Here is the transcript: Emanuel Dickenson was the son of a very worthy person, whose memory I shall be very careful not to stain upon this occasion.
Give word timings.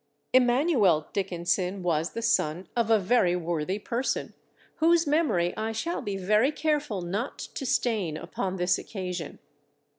Emanuel 0.33 1.09
Dickenson 1.13 1.83
was 1.83 2.13
the 2.13 2.23
son 2.23 2.67
of 2.75 2.89
a 2.89 2.97
very 2.97 3.35
worthy 3.35 3.77
person, 3.77 4.33
whose 4.77 5.05
memory 5.05 5.55
I 5.55 5.73
shall 5.73 6.01
be 6.01 6.17
very 6.17 6.51
careful 6.51 7.03
not 7.03 7.37
to 7.37 7.67
stain 7.67 8.17
upon 8.17 8.55
this 8.55 8.79
occasion. 8.79 9.37